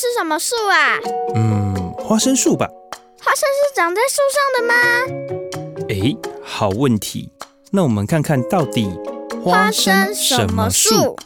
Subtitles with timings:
[0.00, 0.96] 是什么树啊？
[1.34, 2.66] 嗯，花生树吧。
[3.22, 4.74] 花生是长在树上的吗？
[5.90, 7.30] 诶，好问题。
[7.70, 8.88] 那我们看看到底
[9.44, 11.18] 花生什么树？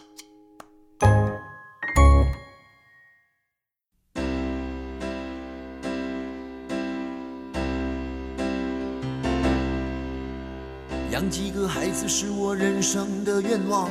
[11.13, 13.89] 养几个孩子是我人生的愿望，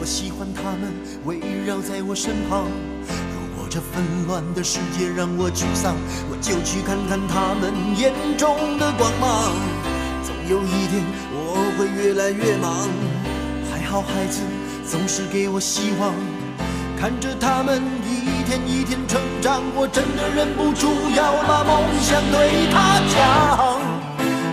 [0.00, 0.92] 我喜欢他们
[1.24, 2.66] 围绕在我身旁。
[3.78, 5.94] 这纷乱的世界让我沮丧，
[6.28, 9.54] 我就去看看他们眼中的光芒。
[10.26, 12.88] 总有一天我会越来越忙，
[13.70, 14.40] 还好孩子
[14.84, 16.12] 总是给我希望。
[16.98, 23.78] 看着他们一天一天成长，我真的忍不住要把梦想对他讲。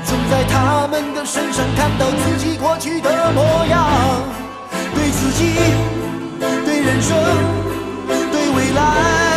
[0.06, 3.90] 总在他们的身上看到自己过去的模样，
[4.94, 5.56] 对自己，
[6.64, 7.65] 对人生。
[8.76, 9.35] 未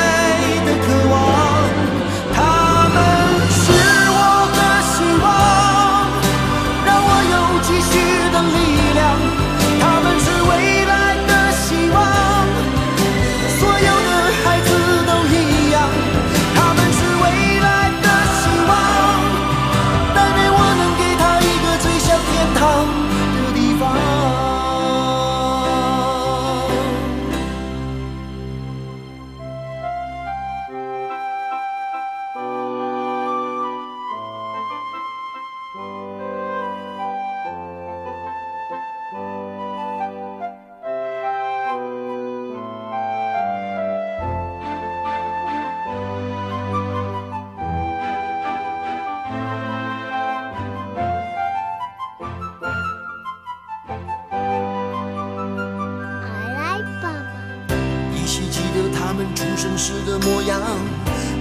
[59.79, 60.61] 时的模样。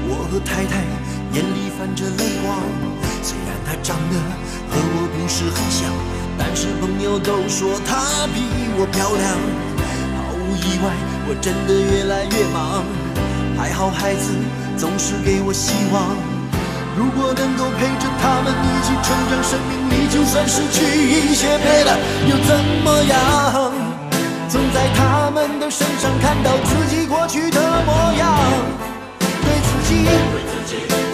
[0.07, 0.85] 我和太太
[1.33, 2.61] 眼里泛着泪光。
[3.23, 4.15] 虽然她长得
[4.69, 5.91] 和我不是很像
[6.37, 8.45] 但是朋友都说她比
[8.77, 9.27] 我漂亮。
[10.15, 10.93] 毫无意外
[11.27, 12.85] 我真的越来越忙。
[13.57, 14.31] 还好孩子
[14.77, 16.15] 总是给我希望。
[16.95, 21.97] 如果能够陪着他们一起成长生命里就算失去一些别的
[22.29, 23.86] 又怎么样？
[24.49, 28.39] 总在他们的身上看到自己过去的模样。
[29.19, 31.06] 对自己对自己。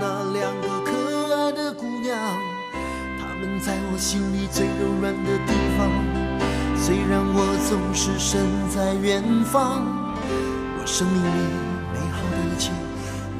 [0.00, 2.16] 那两个可爱的姑娘
[3.18, 5.90] 她们在我心里最柔软的地方
[6.76, 9.84] 虽然我总是身在远方
[10.78, 12.72] 我生命里美好的一切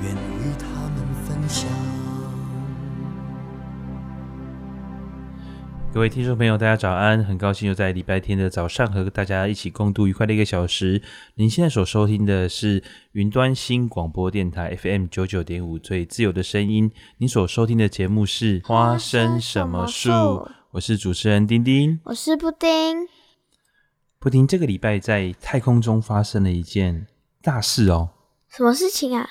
[0.02, 2.11] 愿与他们分享。
[5.94, 7.22] 各位听众朋友，大家早安！
[7.22, 11.02] 很高兴又在礼拜天的早上和大家一起共度愉快的一个小时。
[11.34, 12.82] 您现在所收听的是
[13.12, 16.90] 云端新广播电台 FM 九九点五最自由的声音。
[17.18, 20.10] 您所收听的节目是《花生什么树》，
[20.70, 23.06] 我是主持人丁丁，我是布丁。
[24.18, 27.06] 布丁，这个礼拜在太空中发生了一件
[27.42, 28.08] 大事哦。
[28.48, 29.28] 什么事情啊？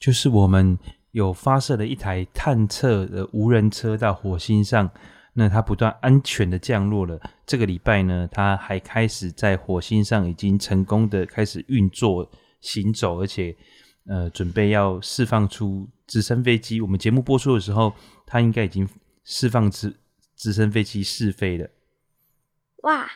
[0.00, 0.78] 就是我们
[1.10, 4.90] 有发射了一台探测的无人车到火星上。
[5.34, 7.20] 那它不断安全的降落了。
[7.46, 12.30] 这个礼拜呢，它还开始在火星上已经成功的开始运作
[12.60, 13.56] 行走，而且
[14.06, 16.80] 呃准备要释放出直升飞机。
[16.80, 17.92] 我们节目播出的时候，
[18.26, 18.88] 它应该已经
[19.24, 19.94] 释放直
[20.36, 21.68] 直升飞机试飞了。
[22.82, 23.06] 哇！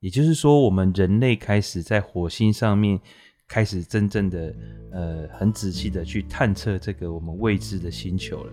[0.00, 3.00] 也就是说，我们人类开始在火星上面
[3.48, 4.54] 开始真正的
[4.92, 8.52] 呃很仔细的去探测这个我们未知的星球了。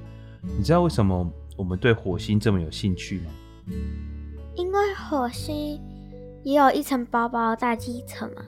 [0.58, 1.32] 你知道为什么？
[1.62, 3.26] 我们对火星这么有兴趣吗？
[4.56, 5.80] 因为火星
[6.44, 8.44] 也有一层薄薄的大气层啊。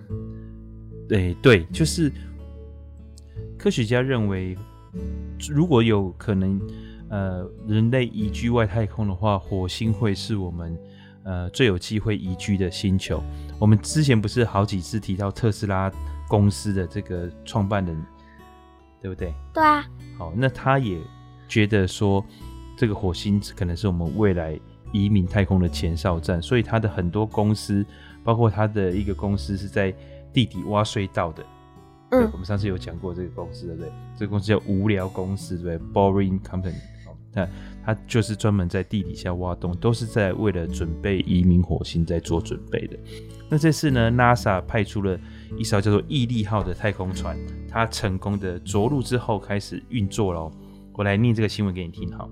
[1.07, 2.11] 对对，就是
[3.55, 4.57] 科学家认为，
[5.47, 6.59] 如果有可能，
[7.07, 10.75] 呃，人类移居外太空的话，火星会是我们
[11.23, 13.21] 呃最有机会移居的星球。
[13.59, 15.91] 我们之前不是好几次提到特斯拉
[16.27, 17.95] 公司的这个创办人，
[18.99, 19.31] 对不对？
[19.53, 19.85] 对啊。
[20.17, 20.99] 好，那他也
[21.47, 22.25] 觉得说，
[22.83, 24.59] 这个火星可能是我们未来
[24.91, 27.85] 移民太空的前哨站，所以它的很多公司，
[28.25, 29.89] 包括它的一个公司是在
[30.33, 31.41] 地底挖隧道的。
[32.11, 33.89] 嗯，我们上次有讲过这个公司，对不对？
[34.17, 36.75] 这个公司叫无聊公司，对不对？Boring Company。
[37.31, 37.47] 那
[37.85, 42.99] 它就是专门在地底下挖洞，都是在为了准备移民火星在做准备的。
[43.47, 45.17] 那这次呢，NASA 派出了
[45.57, 47.39] 一艘叫做毅力号的太空船，
[47.69, 50.51] 它成功的着陆之后开始运作喽。
[50.95, 52.29] 我来念这个新闻给你听，好。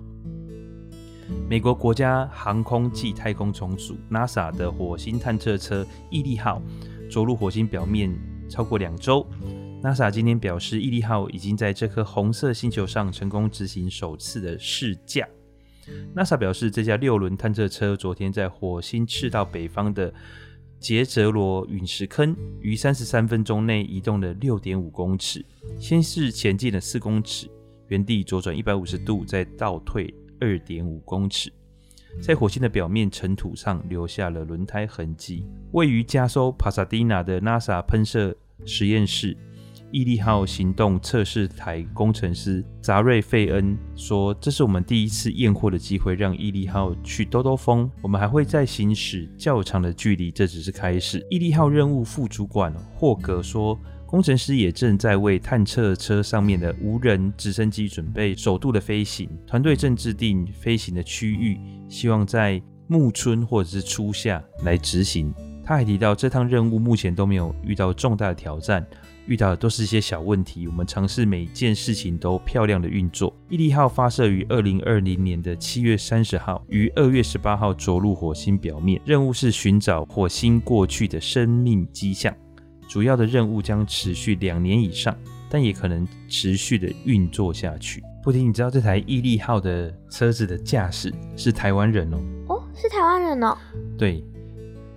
[1.50, 6.62] 美国国家航空暨太空总署 NASA 的火星探测车毅力号
[7.10, 8.10] 着陆火星表面
[8.50, 9.28] 超过两周。
[9.83, 15.28] NASA 今天表示，毅力号已经在这颗红色星球上成功执行首次的试驾。
[16.16, 20.13] NASA 表示，这架六轮探测车昨天在火星赤道北方的
[20.80, 25.44] 杰泽罗陨石坑，于三十三分钟内移动了六点五公尺，
[25.80, 27.50] 先是前进了四公尺，
[27.88, 31.49] 原地左转一百五十度，再倒退二点五公尺，
[32.21, 35.45] 在火星的表面尘土上留下了轮胎痕迹。
[35.71, 38.35] 位于加州帕萨迪纳的 NASA 喷射
[38.65, 39.38] 实验室。
[39.93, 47.91] 毅力号行动测试台工程师扎瑞·费恩说：“这是我们第一次验货的机会，让毅力号去兜兜风。
[48.01, 53.77] 我们还会再行驶较长的距离，这只是开始。”毅力号任务副主管霍格说
[54.12, 68.86] ：“工程师也正在为探测车上面的无人直升机准备首度的飞行，团队正制定飞行的区域，希望在暮春或者是初夏来执行。”他还提到，这趟任务目前都没有遇到重大的挑战。
[69.28, 73.34] 遇到的都是一些小问题，我们尝试每件事情都漂亮的运作。
[73.48, 79.00] 毅力号发射于二零二零年的七月三十号，于二月十八号着陆火星表面。
[79.06, 82.36] 任务是寻找火星过去的生命迹象，
[82.91, 85.17] 主要的任务将持续两年以上，
[85.49, 88.03] 但也可能持续的运作下去。
[88.21, 92.17] 布丁，你知道这台毅力号的车子的驾驶是台湾人哦？
[92.49, 93.57] 哦，是台湾人哦？
[93.97, 94.21] 对，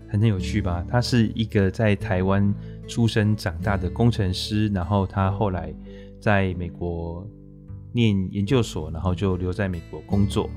[0.08, 0.84] 很有趣吧？
[0.90, 2.52] 他是一个在台湾。
[2.86, 5.74] 出生长大的工程师，然后他后来
[6.20, 7.26] 在美国
[7.92, 10.50] 念研究所，然后就留在美国工作，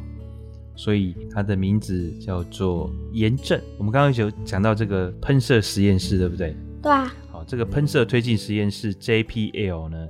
[0.76, 3.58] 所以他的名字叫做严正。
[3.78, 6.54] 我们刚刚有讲到这个喷射实验室，对不对？
[6.84, 7.10] 对啊。
[7.48, 10.08] 好，这个喷射推进实验室 JPL 呢，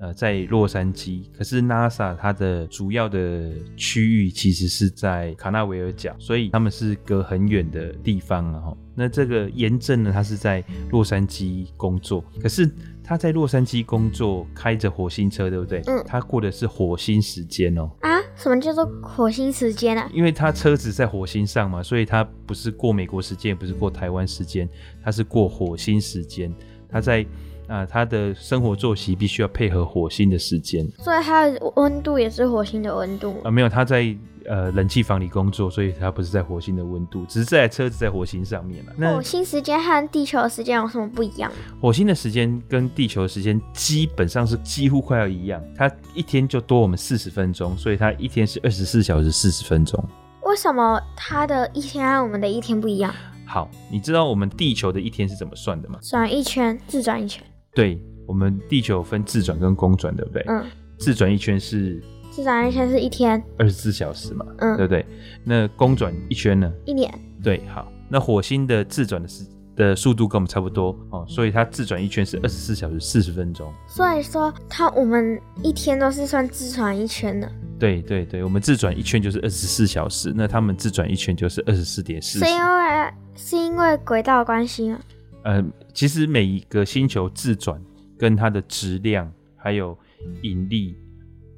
[0.00, 1.24] 呃，在洛杉矶。
[1.36, 8.72] 可是 NASA 它的主要的区域其实是在卡纳维尔角，所以他们是隔很远的地方啊。
[8.94, 12.70] 那这个严正呢，他是在洛杉矶工作，可是
[13.04, 15.82] 他在洛杉矶工作，开着火星车，对不对？
[15.86, 16.02] 嗯。
[16.06, 17.90] 他过的是火星时间哦。
[18.00, 18.16] 啊？
[18.36, 20.10] 什么叫做火星时间啊？
[20.12, 24.68] 因为他车子在火星上嘛，所以他不是过美国时间，也不是过台湾时间，
[25.02, 26.52] 他是过火星时间。
[26.88, 27.26] 他在
[27.66, 33.50] 啊，他的生活作息必须要配合火星的时间，所以他的温度也是火星的温度啊？
[33.50, 34.16] 没有，他在。
[34.48, 38.92] 呃，冷气房里工作，所以它不是在火星的温度，只是这台车子在火星上面了。
[38.96, 41.50] 那火星时间和地球的时间有什么不一样？
[41.80, 50.00] 火星的时间跟地球的时间基本上是几乎快要一样，它一天就多我们四十分钟，所以它一天是二十四小时四十分钟。
[50.42, 53.12] 为什么它的一天和我们的一天不一样？
[53.46, 55.98] 好，你知道我们地球的一天是怎么算的吗？
[56.02, 57.42] 转一圈，自转一圈。
[57.74, 60.42] 对，我们地球分自转跟公转，对不对？
[60.48, 60.64] 嗯。
[60.98, 62.02] 自转一圈是。
[62.30, 65.06] 自转一圈是一天，二十四小时嘛，嗯，对不对？
[65.44, 66.70] 那公转一圈呢？
[66.84, 67.12] 一年。
[67.42, 67.90] 对，好。
[68.08, 69.44] 那火星的自转的时
[69.76, 73.72] 的速度跟我们差不多哦，所以它自转一圈是二十四小时四十分钟。
[73.86, 77.48] 所以说，它我们一天都是算自转一圈的。
[77.78, 82.38] 对对对，我们自转一圈就是二十四小时，那他们自转一圈就是二十四点四。
[82.40, 84.98] 是因为是因为轨道关系吗？
[85.44, 85.64] 呃，
[85.94, 87.80] 其实每一个星球自转
[88.18, 89.96] 跟它的质量还有
[90.42, 90.96] 引力。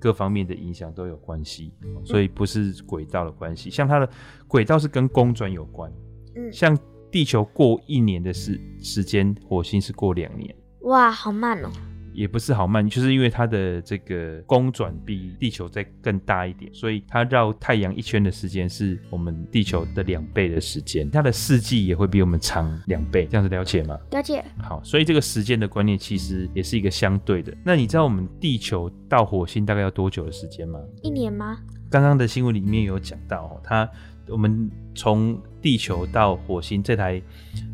[0.00, 1.72] 各方面的影响都有关系，
[2.04, 3.68] 所以不是轨道的关系。
[3.68, 4.08] 像它的
[4.46, 5.92] 轨道是跟公转有关，
[6.36, 6.78] 嗯，像
[7.10, 10.54] 地球过一年的时时间，火星是过两年。
[10.82, 11.70] 哇，好慢哦。
[12.14, 23.96] 也不是好慢，就是因为它的这个公转比地球再更大一点，所以它绕太阳一圈的时间是我们地球的两倍的时间，它的四季也会比我们长两倍，这样子了解吗？
[24.10, 24.44] 了解。
[24.58, 27.56] 好，所以这个时间的观念其实也是一个相对的。
[27.64, 30.80] 那你知道我们地球到火星大概要多久的时间吗？
[31.04, 31.58] 一年吗？
[31.88, 33.88] 刚刚的新闻里面有讲到，它
[34.30, 37.22] 我们从地球到火星这台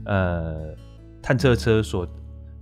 [0.06, 0.74] 呃
[1.22, 2.08] 探测车所。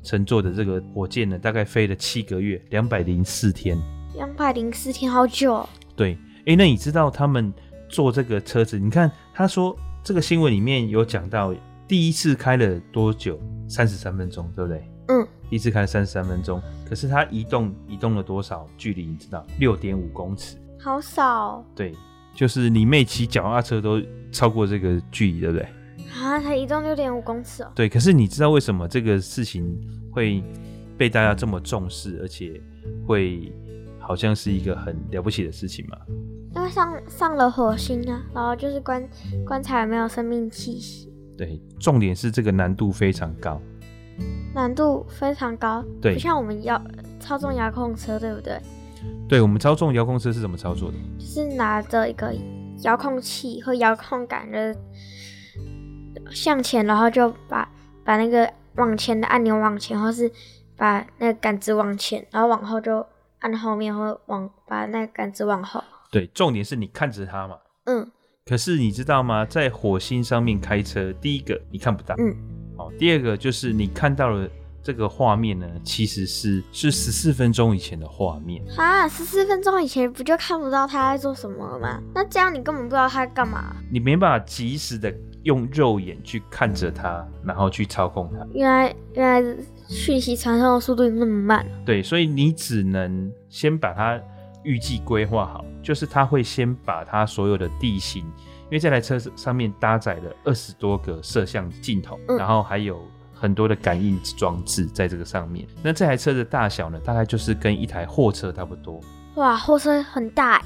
[0.05, 3.79] 乘坐的这个火箭呢，大概飞了七个月，两百零四天。
[4.17, 5.69] 两百零四天，好久哦。
[5.95, 7.55] 对，哎，那你知道他们
[7.89, 8.81] 坐这个车子？
[8.81, 11.55] 你看，他说这个新闻里面有讲到，
[11.87, 13.39] 第一次开了多久？
[13.69, 14.85] 三十三分钟，对不对？
[15.07, 19.07] 嗯，第一次开了三十三分钟，可是它移动移动了多少距离？
[19.07, 19.47] 你知道？
[19.61, 21.65] 六点五公尺，好少哦。
[21.77, 21.95] 对，
[22.35, 25.69] 就是你妹骑脚踏车都超过这个距离，对不对？
[26.21, 27.73] 啊，才移动六点五公尺哦。
[27.75, 29.79] 对，可是你知道为什么这个事情
[30.11, 30.43] 会
[30.97, 32.61] 被大家这么重视，而且
[33.07, 33.53] 会
[33.99, 35.97] 好像是一个很了不起的事情吗？
[36.55, 39.09] 因为上上了火星啊，然后就是观
[39.47, 41.11] 观察有没有生命气息。
[41.37, 43.61] 对，重点是这个难度非常高，
[44.55, 45.83] 难度非常高。
[46.01, 46.81] 对，不像我们要
[47.19, 48.61] 操纵遥控车，对不对？
[49.29, 50.97] 对，我们操纵遥控车是怎么操作的？
[51.19, 52.35] 就是拿着一个
[52.83, 54.77] 遥控器和遥控杆的
[56.31, 57.69] 向前，然后就把
[58.05, 60.31] 把那个往前的按钮往前，或是
[60.77, 63.05] 把那个杆子往前，然后往后就
[63.39, 65.83] 按后面，或往把那个杆子往后。
[66.11, 67.57] 对，重点是你看着它嘛。
[67.85, 68.11] 嗯。
[68.45, 69.47] 可是你知道吗？
[69.47, 72.15] 在火星上面开车，第一个你看不到。
[72.19, 72.37] 嗯。
[72.77, 74.49] 好，第二个就是你看到了
[74.83, 78.63] 这个画面呢，其实是是十四分钟以前的画面。
[78.77, 82.01] 啊，十四分钟以前不就看不到他在做什么了吗？
[82.15, 83.77] 那这样你根本不知道他在干嘛。
[83.91, 88.47] 你没办法及时的用肉眼去看着他，然后去操控他。
[88.53, 89.57] 原来原来
[89.89, 91.65] 讯息传送的速度那么慢。
[91.87, 94.21] 对，所以你只能先把它。
[94.65, 103.05] 预计规划好，就是他会先把他所有的地形，因为这台车上面搭载了二十多个摄像镜头，嗯，然后还有
[103.43, 105.67] 很多的感应装置在这个上面。
[105.83, 109.01] 那这台车的大小呢，大概就是跟一台货车差不多。
[109.35, 110.63] 哇，货车很大。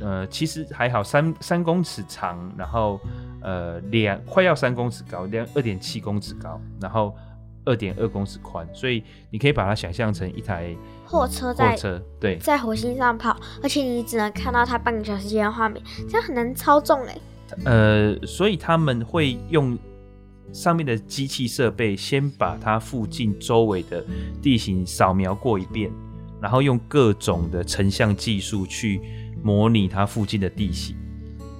[0.00, 2.98] 呃，其实还好，三三公尺长，然后
[3.40, 7.14] 呃两快要三公尺高，两二点七公尺高，然后
[7.64, 10.74] 二点二公尺宽，所以你可以把它想象成一台。
[11.06, 17.16] 货车在货车对，在火星上跑，而且你只能看到它半个小时间的画面，这样很难操纵哎。
[17.64, 19.78] 呃，所以他们会用
[20.52, 24.04] 上面的机器设备，先把它附近周围的
[24.42, 25.90] 地形扫描过一遍，
[26.40, 29.00] 然后用各种的成像技术去
[29.42, 30.96] 模拟它附近的地形。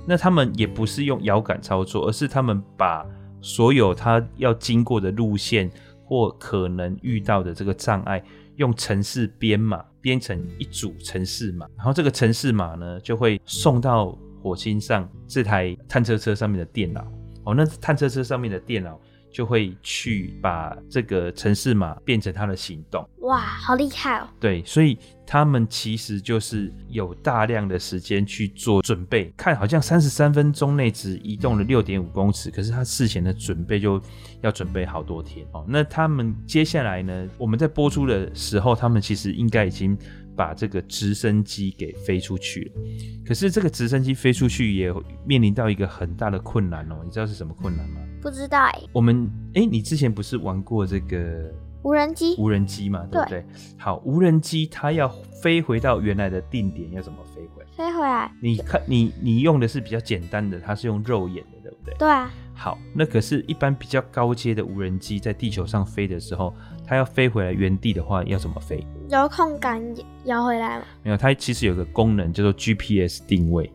[0.07, 3.07] 那他们也不是用遥感操作，而是他们把
[3.41, 5.71] 所有他要经过的路线
[6.05, 8.23] 或可能遇到的这个障碍。
[8.57, 17.07] 用城市编码编成一组城市码，然后这个城市码呢，就会送到火星上这台探测车上面的电脑。
[17.49, 19.01] 哦，那探测车上面的电脑
[19.33, 23.09] 就会去把这个城市码变成它的行动。
[23.21, 24.29] 哇，好厉害哦！
[24.39, 29.33] 对，所以他们其实就是有大量的时间去做准备。
[29.35, 34.01] 看，好像三十三分钟内只移动了六点五公尺，可是他事前的准备就
[34.43, 35.65] 要准备好多天哦。
[35.67, 37.29] 那他们接下来呢？
[37.39, 39.97] 我们在播出的时候，他们其实应该已经
[40.39, 42.83] 把这个直升机给飞出去了。
[43.27, 44.95] 可是这个直升机飞出去也
[45.27, 47.01] 面临到一个很大的困难哦。
[47.05, 48.01] 你知道是什么困难吗？
[48.23, 48.81] 不知道哎。
[48.93, 51.53] 我们哎，你之前不是玩过这个？
[51.83, 53.41] 无人机，无人机嘛，对不对？
[53.41, 53.47] 对。
[53.77, 55.09] 好，无人机它要
[55.43, 57.69] 飞回到原来的定点，要怎么飞回来？
[57.77, 58.31] 飞回来？
[58.41, 61.95] 你看，你你用的是比较简单的，它是用肉眼的，对不对？
[61.99, 62.31] 对啊。
[62.55, 66.53] 好，那可是，一般比较高阶的无人机在地球上飞的时候，
[66.89, 68.83] 它要飞回来原地的话，要怎么飞？
[69.11, 69.83] 遥控杆
[70.25, 70.85] 摇回来吗？
[71.03, 73.71] 没有，它其实有个功能叫做 GPS 定位。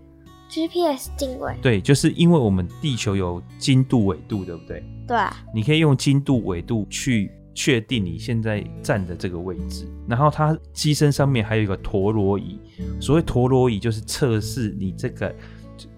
[0.50, 1.56] GPS 定位？
[1.62, 4.84] 对，就是因为我们地球有经度纬度，对不对？
[5.08, 5.36] 对啊。
[5.54, 7.30] 你可以用经度纬度去。
[7.56, 12.60] 确定你现在站的这个位置，然后它机身上面还有一个陀螺仪。
[13.00, 15.36] 所谓陀螺仪就是测试你这个，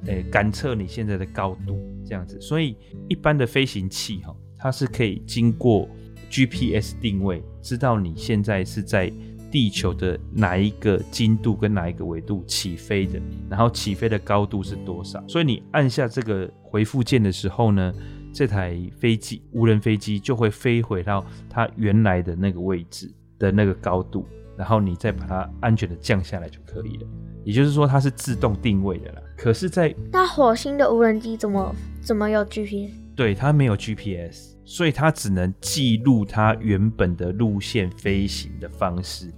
[0.05, 2.38] 诶，感测你现在的高度这样子。
[2.41, 2.75] 所以
[3.07, 5.88] 一般的飞行器哈，它是可以经过
[6.29, 9.12] GPS 定位，知道你现在是在
[9.51, 15.24] 地球的哪一个经度跟哪一个纬度起飞的，然后起飞的高度是多少。
[15.27, 17.94] 所以你按下这个回复键的时候呢，
[18.34, 24.25] 这台飞机无人飞机就会飞回到它原来的那个位置的那个高度，
[24.58, 27.08] 然后你再把它安全的降下来就可以了。
[27.46, 29.22] 也就是说，它是自动定位的啦。
[29.38, 32.91] 可是，在那火星的无人机怎么怎么有 GPS？
[33.15, 39.31] 对，它没有 GPS，所以它只能记录它原本的路线飞行的方式，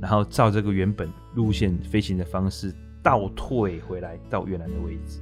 [0.00, 5.20] 然后照这个原本路线飞行的方式倒退回来到原来的位置。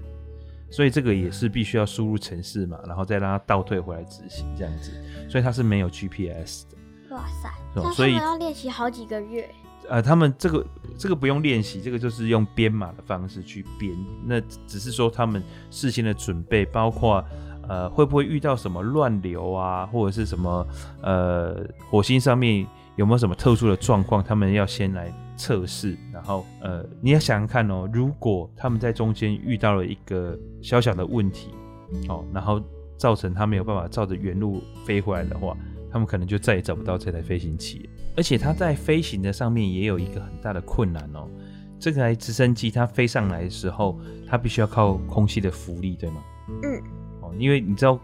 [0.69, 4.91] 所以这个也是必须要输入城市嘛，然后再让它倒退回来执行这样子，
[5.29, 6.77] 所以它是没有 GPS 的。
[7.15, 7.93] 哇塞！
[7.93, 9.49] 所以要练习好几个月。
[9.89, 10.67] 呃，他们这个
[10.99, 13.97] 这个不用练习，这个就是用编码的方式去编。
[14.25, 17.25] 那只是说他们事先的准备，包括
[17.69, 20.67] 呃会不会遇到什么乱流啊，或者是什么
[21.03, 25.13] 呃火星上面有没有什么特殊的状况，他们要先来。
[25.39, 31.51] 测试，然后呃，你要想想看哦，如果他们在中间遇到了一个小小的问题，
[32.09, 32.59] 哦，然后
[32.97, 35.55] 造成他没有办法照着原路飞回来的话，
[35.93, 37.87] 他们可能就再也找不到这台飞行器。
[38.17, 41.29] 而且它在飞行的上面也有一个很大的困难哦，
[41.79, 46.23] 这台直升机它飞上来的时候，它必须要靠空气的浮力，对吗？
[46.63, 47.06] 嗯。
[47.37, 48.01] 哦，因为你知道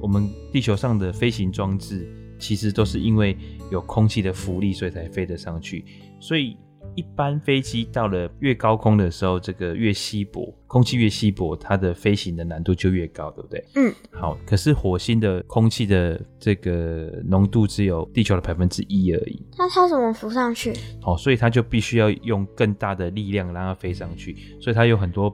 [0.00, 2.08] 我们地球上的飞行装置
[2.38, 3.36] 其实都是因为
[3.70, 5.84] 有空气的浮力，所以才飞得上去，
[6.20, 6.56] 所以。
[6.94, 13.64] 一般飞机到了越高空的时候，这个越稀薄，空气越稀薄，它的飞行的难度就越高，对不对？
[13.76, 13.94] 嗯。
[14.10, 19.40] 好，可是火星的空气的这个浓度只有地球的百分之一而已。
[19.56, 20.72] 那它怎么浮上去？
[21.00, 25.32] 好，所以它就必须要用更大的力量让它飞上去，所以它有很多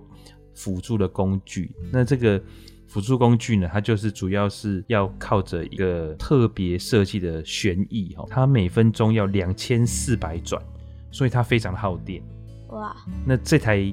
[0.54, 1.70] 辅助的工具。
[1.90, 2.42] 那这个
[2.94, 10.62] 辅助工具呢，它就是主要是要靠着一个特别设计的旋翼，哈，它每分钟要两千四百转。
[11.10, 12.22] 所以它非常的耗电，
[12.68, 12.96] 哇！
[13.24, 13.92] 那这台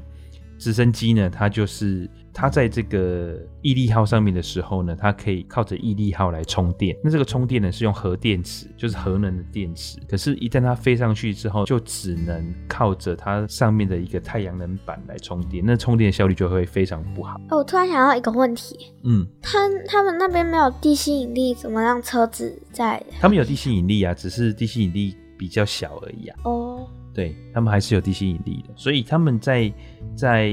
[0.57, 1.29] 直升机呢？
[1.29, 6.95] 它就是它在这个毅力号上面的时候呢，它可以靠着毅力号来充电。
[7.03, 9.99] 那这个充电呢，是用核电池，就是核能的电池。
[10.09, 15.63] 可是，一旦它飞上去之后，就只能靠着它上面的一个太阳能板来充电。
[15.65, 17.39] 那充电效率就会非常不好。
[17.49, 23.03] 哦，我突然想到一个问题，嗯，他他们那边没有地心引力，怎么让车子在？
[23.19, 26.39] 他们有地心引力啊，只是地心引力比较小而已啊。
[26.45, 26.87] 哦。
[27.13, 29.69] 对，他们还是有地心引力的，所以他们在
[30.15, 30.49] 在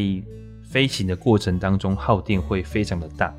[0.71, 3.35] 飞行的过程当中耗电会非常的大。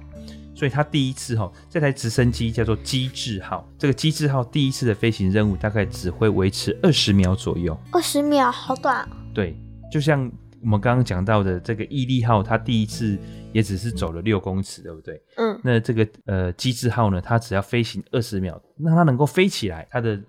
[0.56, 7.78] 所以它第一次哈，这台直升机叫做机智号，这个机智号第一次的飞行任务大概只会维持二十秒左右。
[7.94, 9.08] 二十秒，好短。
[9.34, 9.56] 对，
[9.90, 10.30] 就像
[10.62, 13.18] 我们刚刚讲到的这个毅力号，它第一次
[13.54, 15.22] 也只是走了六公尺，对不对？
[15.38, 15.58] 嗯。
[15.64, 20.20] 那这个呃机智号呢，它只要飞行二十秒，那它能够飞起来，它的。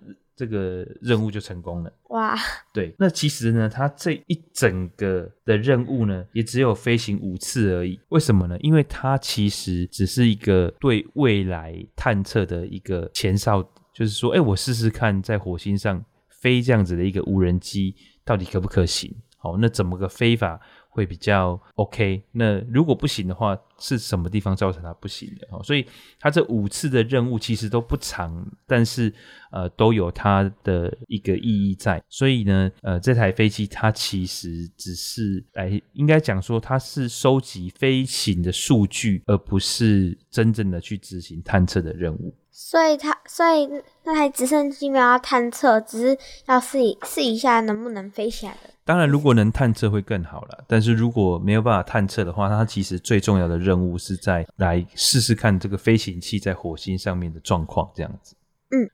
[0.40, 2.34] 这个任务就成功了哇！
[2.72, 8.00] 对，那其实呢，它这一整个的任务呢，也只有飞行五次而已。
[8.08, 8.56] 为什么呢？
[8.60, 19.14] 因为它其实只是一个对未来探测的一个前哨，就是说，哎，我试试看在火星上飞这样子的一个无人机到底可不可行？
[19.36, 20.58] 好，那怎么个飞法？
[20.90, 22.22] 会比较 OK。
[22.32, 25.48] 那如果不行的话，是什么地方造成它不行的？
[25.50, 25.86] 哦所以
[26.18, 29.10] 它这五次的任务其实都不长，但是
[29.52, 32.02] 呃都有它的一个意义在。
[32.08, 42.34] 所以呢，呃这台飞机它其实只是来应该讲说它是收集飞行的数据，而不是真正的去执行探测的任务。
[42.50, 43.68] 所以他所以
[44.04, 48.70] 那台直升机没有要探测只是要试一试一下能不能飞起来的。
[48.84, 58.34] 当然如果能探测会更好了但是如果没有办法探测的话它其实最重要的任务是在来试试看这个飞行器在火星上面的状况这样子。
[58.70, 58.90] 嗯。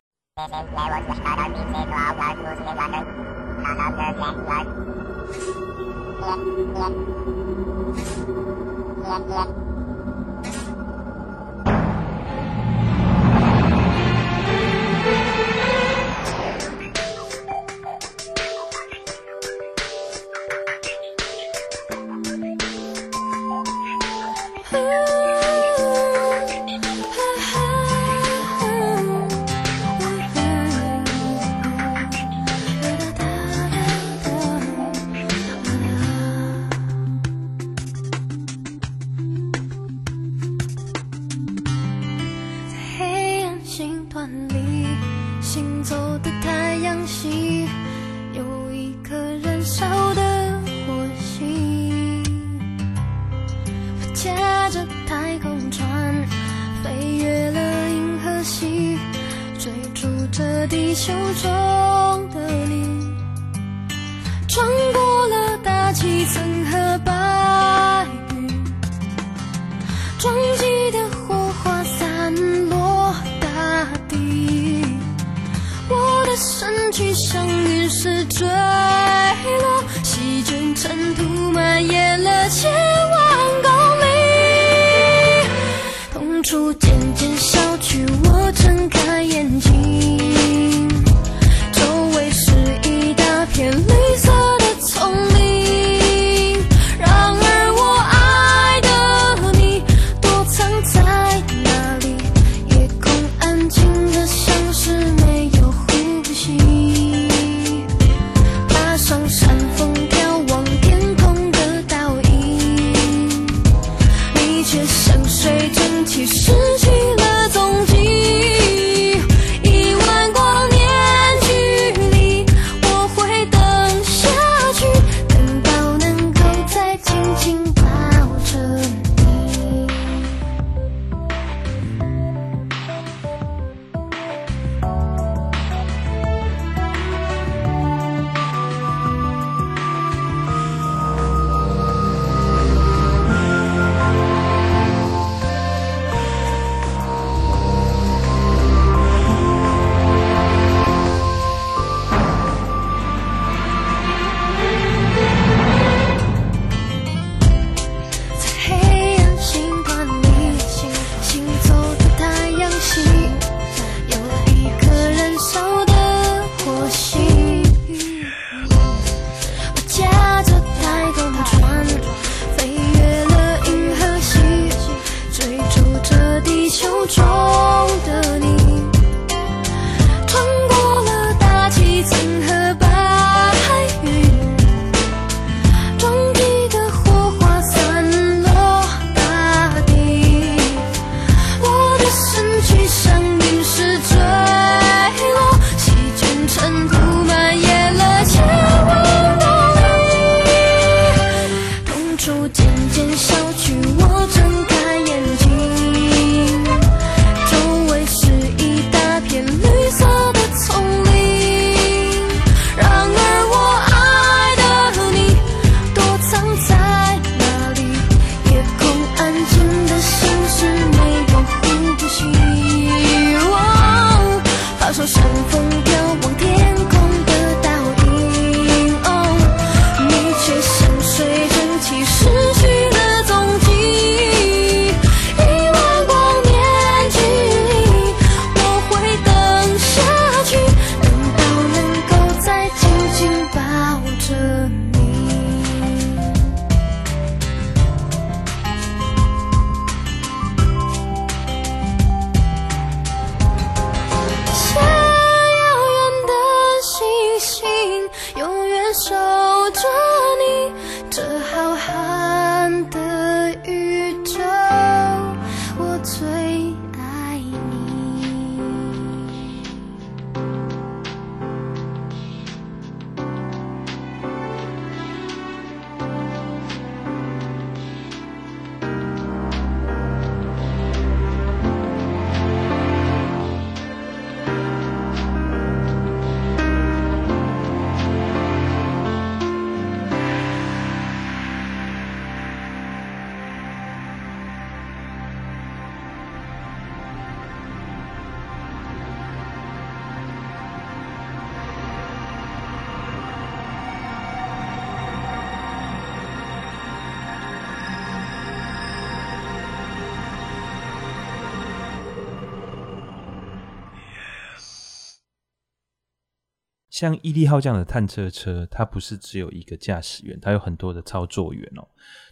[316.96, 321.86] 像毅力号这样的探测车，它不是只有一个驾驶员，它有很多的操作员哦。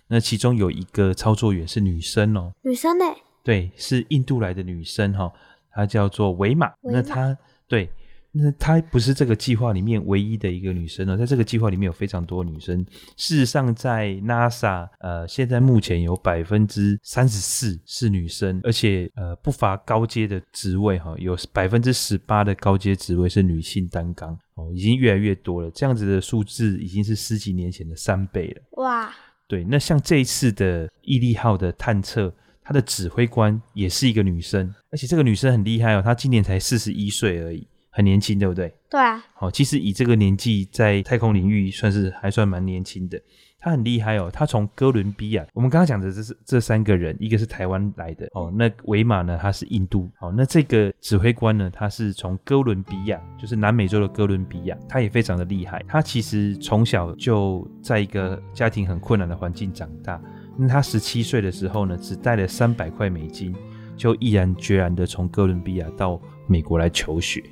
[0.07, 3.05] 那其中有一个操作员是女生哦，女生呢？
[3.43, 5.31] 对，是印度来的女生哈，
[5.71, 6.73] 她叫做维玛。
[6.81, 7.37] 那她
[7.69, 7.91] 对。
[8.37, 12.85] 那她不是这个计划里面唯一的一个女生呢，在这个计划里面有非常多女生。
[13.17, 25.71] 事实上，在 NASA，呃，现在目前有百分之三十四是女生，而且呃不乏高阶的职位哈，有百分之十八的高阶职位是女性担纲哦，已经越来越多了。
[25.71, 28.63] 这样子的数字已经是十几年前的三倍了。
[28.83, 29.15] 哇！
[29.47, 37.65] 对，那像这一次的毅力号的探测，它的指挥官也是一个女生，而且这个女生很厉害哦，她今年才四十一岁而已。
[37.95, 38.75] 很年轻，对不对？
[38.91, 39.25] 对啊。
[39.35, 43.21] 好，其实以这个年纪在太空领域算是还算蛮年轻的。
[43.61, 50.11] 他很厉害哦，他从哥伦比亚，我们刚刚讲的这是这三个人，一个是台湾来的哦，那维马呢，他是印度。
[50.21, 55.83] 哦，那这个指挥官呢，他是从哥伦比亚，就是南美洲的哥伦比亚，他也非常的厉害。
[55.89, 60.21] 他其实从小就在一个家庭很困难的环境长大。
[60.59, 63.55] 那他十七岁的时候呢，只带了三百块美金，
[63.97, 67.43] 就毅然决然的从哥伦比亚到美国来求学。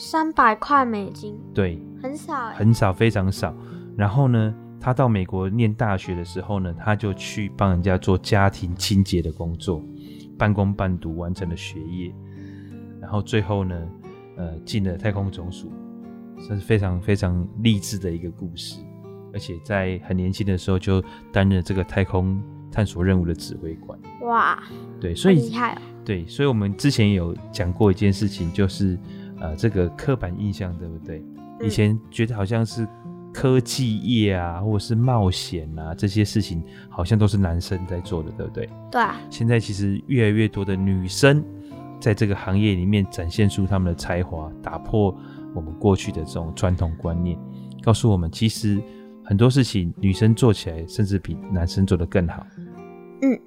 [0.00, 3.52] 三百块美金，对，很少，很少，非常少。
[3.96, 9.82] 然后呢，他到美国念大学的时候呢，他就去帮人家做家庭清洁的工作，
[10.38, 12.14] 半工半读完成了学业。
[13.00, 13.76] 然后最后呢，
[14.36, 15.72] 呃，进了太空总署，
[16.48, 18.78] 这是非常非常励志的一个故事。
[19.32, 23.98] 而且在很年轻的时候就担任这个太空探索任务的指挥官。
[24.20, 24.62] 哇，
[25.00, 25.82] 对，所以厉害哦。
[26.04, 28.96] 对，所以我们之前有讲过一件事情，就是。
[29.40, 31.22] 呃，这个刻板印象对不对？
[31.60, 32.86] 以前觉得好像是
[33.32, 38.68] 科技业啊，或者是冒险啊这些事情，好像都是男生在做的，对不对？
[38.90, 39.20] 对啊。
[39.30, 41.44] 现在其实越来越多的女生
[42.00, 45.14] 在这个行业里面展现出他们的才华，打破
[45.54, 47.38] 我们过去的这种传统观念，
[47.82, 48.80] 告诉我们其实
[49.24, 52.46] 很多事情女生做起来甚至比男生做得更好。
[53.22, 53.38] 嗯。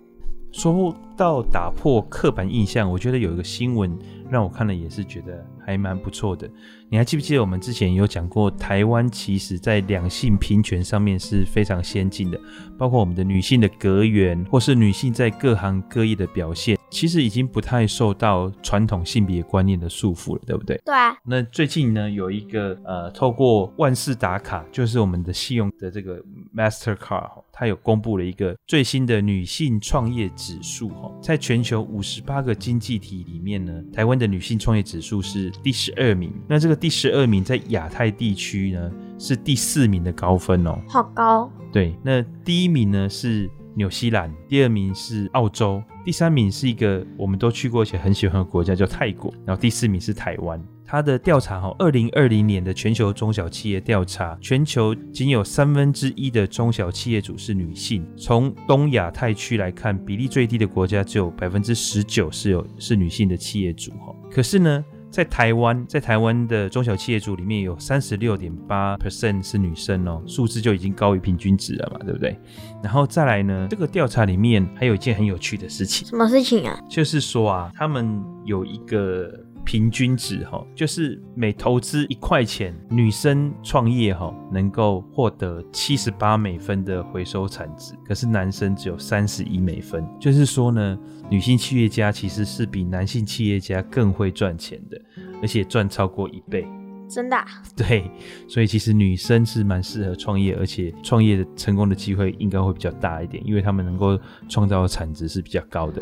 [0.51, 3.97] 说到打破刻板印象，我觉得有一个新闻
[4.30, 6.50] 让我看了也是觉得还蛮不错的。
[6.89, 12.39] 你还记不记得我们之前有讲过，台湾其实在两性平权上面是非常先进的，
[12.78, 16.78] 包括我们的女性的格员，或是女性在各行各业的表现。
[16.89, 20.78] 其实已经不太受到传统性别观念的束缚了，对不对？
[20.84, 21.15] 对啊。
[21.24, 26.21] 那最近呢，有一个呃，透过万事达卡，就是我们的信用的这个
[26.54, 36.34] Mastercard，它有公布了一个最新的女性创业指数哈，在全球五十八个经济体里面呢，台湾的女性创业指数是第十二名。
[36.48, 41.52] 那这个第十二名在亚太地区呢是第四名的高分哦，好高。
[41.72, 43.50] 对，那第一名呢是。
[43.74, 50.62] 纽西兰，第二名是澳洲，第三名是一个我们都去过且很喜欢的国家叫泰国，然后第四名是台湾。
[50.91, 58.06] 它的调查哈，二零二零年的全球中小企业调查，全球仅有三分之一的中小企业主是女性。
[58.17, 64.13] 从东亚太区来看，比例最低的国家只有百分之十九是有是女性的企业主哈。
[64.30, 72.38] 可是呢，在台湾，在台湾的中小企业主里面有三十六点八 percent 是女生哦，数字就已经高于平均值了嘛，对不对？
[72.84, 76.77] 然后再来呢，这个调查里面还有一件很有趣的事情，什么事情啊？
[76.89, 79.34] 就是说啊，他们有一个。
[79.63, 90.06] 平均值哈，就是每投资一块钱，女生创业哈能够获得七十八美分的回收产值，可是男生只有三十一美分。
[90.19, 90.97] 就是说呢，
[91.30, 95.02] 女性企业家其实是比男性企业家更会赚钱的，
[95.41, 96.67] 而且赚超过一倍。
[97.10, 97.45] 真的啊？
[97.76, 98.10] 对，
[98.47, 106.02] 所以其实女生是蛮适合创业，而且创业的成功的机会应该会比较大一点，因为他们能够创造的产值是比较高的。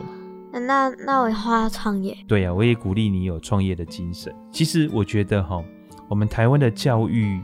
[0.52, 2.18] 那那我以后要创业。
[2.28, 4.34] 对呀、啊，我也鼓励你有创业的精神。
[4.52, 5.64] 其实我觉得哈，
[6.08, 7.40] 我们台湾的教育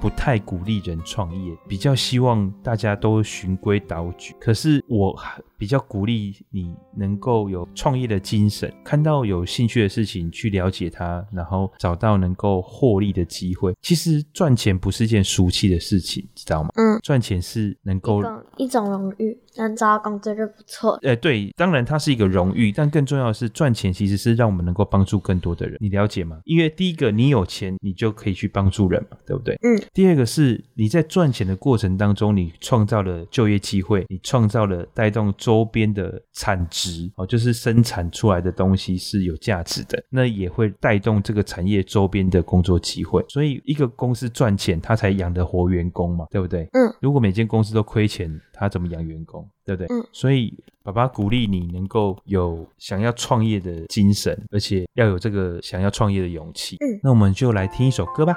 [0.00, 4.34] 不太鼓励人创业，比较希望大家都循规蹈矩。
[4.40, 5.16] 可是我
[5.56, 13.74] 比较鼓励你能够有创业的精神，看到有兴趣的事情去了解它，然后找到能够获利的机会。
[13.82, 16.68] 其实赚钱不是件俗气的事情，知道吗？
[16.76, 18.22] 嗯，赚钱是能够
[18.56, 20.98] 一种荣誉，能找到工作就不错。
[21.02, 25.76] 哎，对，当然它是一个荣誉，但更重要的是赚钱其实是让我们能够帮助更多的人。
[25.80, 26.40] 你了解吗？
[26.44, 29.54] 因为第一个，你有钱，你就可以去帮助人嘛，对不对？
[29.62, 29.80] 嗯。
[29.92, 35.28] 第二个是你在赚钱的过程当中，你创造了就业机会，你创造了带动。
[35.36, 43.24] 周边的产值哦，就是生产出来的东西是有价值的，那也会带动这个产业周边的工作机会。
[43.28, 46.68] 所以一个公司赚钱，它才养得活员工嘛，对不对？
[46.72, 46.92] 嗯。
[47.00, 49.48] 如果每间公司都亏钱，它怎么养员工？
[49.64, 49.96] 对不对？
[49.96, 50.04] 嗯。
[50.12, 56.76] 所以爸爸鼓励你能够有想要创业的精神，而且要有这个想要创业的勇气。
[56.80, 57.00] 嗯。
[57.02, 58.36] 那我们就来听一首歌吧。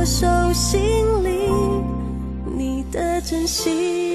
[0.00, 0.80] 我手心
[1.22, 1.30] 里，
[2.56, 4.09] 你的真心。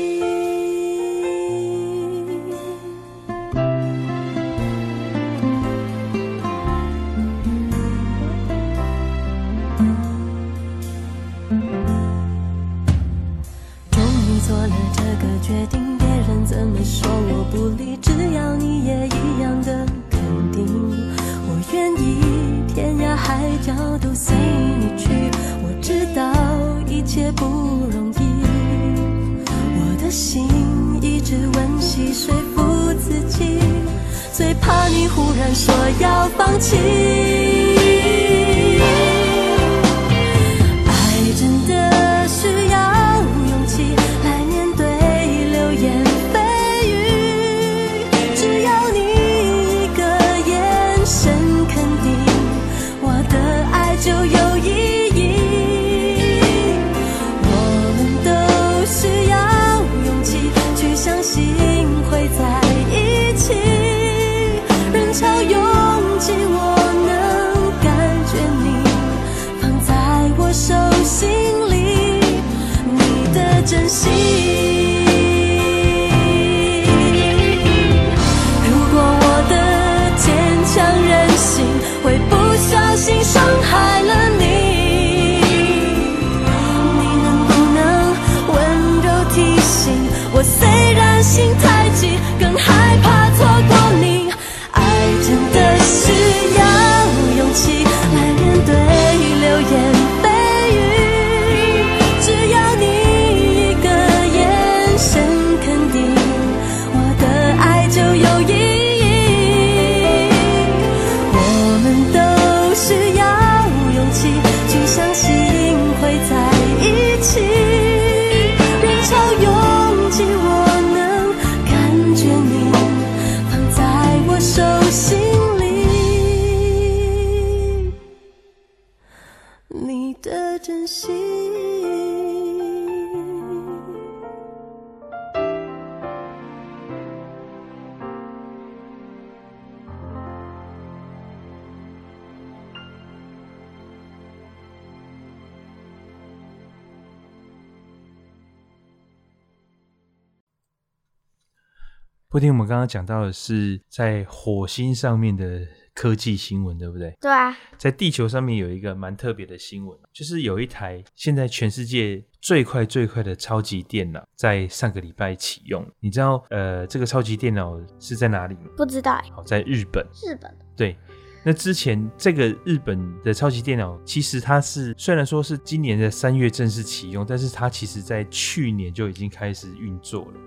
[152.35, 157.15] 不听我们刚刚讲到的是在火星上面的科技新闻，对不对？
[157.21, 165.89] 对啊，在地球上面有一个蛮特别的新闻，就是有一台现在全世界最快最快的超级电脑在上个礼拜启用。
[166.01, 168.63] 你知道呃，这个超级电脑是在哪里吗？
[168.75, 169.17] 不知道。
[169.33, 170.05] 好，在日本。
[170.21, 170.53] 日本。
[170.75, 170.97] 对，
[171.41, 180.39] 那之前这个日本的超级电脑，其实它是虽然说是今年的三月正式启用，但是它其实在去年就已经开始运作了，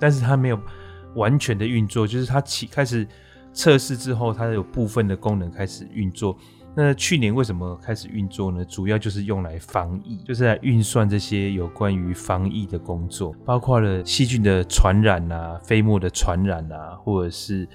[0.00, 0.60] 但是它没有。
[1.18, 3.06] 完全的运作，就是它起开始
[3.52, 6.34] 测试之后，它有部分的功能开始运作。
[6.76, 8.64] 那去年为什么开始运作呢？
[8.64, 17.66] 主要就是用来防疫，就是来运算这些有关于防疫的工作，包括了细菌的传染啊、飞沫的传染啊，或者是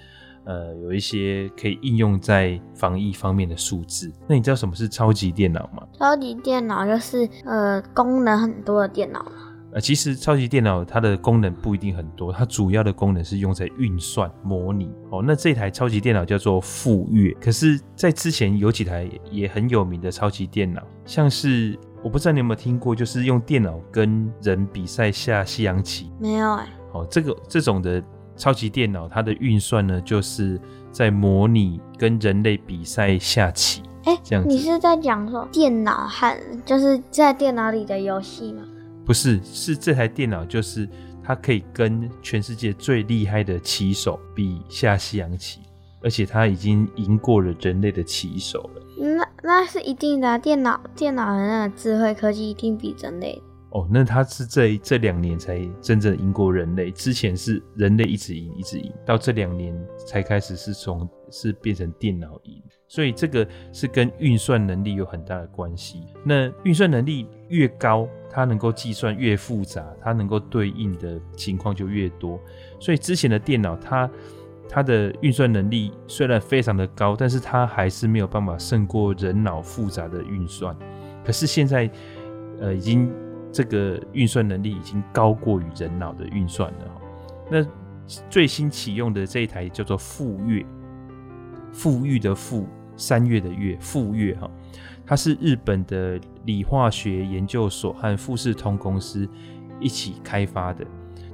[0.45, 4.09] 呃有一些可以应用在防疫方面的数字。
[4.25, 5.85] 那你知道什么是超级电脑吗？
[5.99, 9.25] 超级电脑就是呃功能很多的电脑。
[9.73, 14.91] 呃，其实超级电脑它的功能不一定很多，它主要的功能是用在运算、模拟。
[15.09, 17.31] 哦，那这台超级电脑叫做富岳。
[17.41, 26.11] 可是，在之前有几台也很有名的超级电脑，像是我不知道你有没有听过，就是用电脑跟人比赛下西洋棋。
[26.19, 26.67] 没有哎。
[26.91, 28.03] 哦，这个这种的
[28.37, 33.81] 超级电脑，它的运算呢，就是在模拟跟人类比赛下棋。
[34.05, 34.49] 哎，这样子。
[34.49, 38.61] 你是在讲说电脑和就是在电脑里的游戏吗？
[39.05, 40.87] 不是，是这台电脑，就是
[41.23, 45.59] 它可以跟全世界最厉害的棋手比下西洋棋。
[46.05, 48.81] 而且它已经赢过了人类的棋手了。
[48.97, 53.41] 那那是一定的啊，电脑电脑的那个智慧科技一定比人类。
[53.69, 59.73] 哦，那它是这这两年才真正赢过人类，之前是人类一直赢一直赢，到这两年
[60.05, 62.61] 才开始是从是变成电脑赢，
[62.93, 66.03] 所以这个是跟运算能力有很大的关系。
[66.23, 72.39] 那运算能力越高，它能够计算越复杂，它能够对应的情况就越多。
[72.79, 74.07] 所以之前的电脑它
[74.69, 80.77] 它的运算能力虽然非常的高，但是它还是没有办法胜过人脑复杂的运算。
[81.25, 81.89] 可是现在
[82.59, 83.11] 呃已经。
[83.55, 87.01] 这个运算能力已经高过于人脑的运算了。
[87.51, 87.63] 那
[88.27, 90.65] 最新启用的这一台叫做富岳，
[91.71, 92.65] 富裕的富，
[93.05, 94.49] 三月的月，富月哈，
[95.05, 99.27] 它是日本的理化学研究所和富士通公司
[99.79, 100.85] 一起开发的。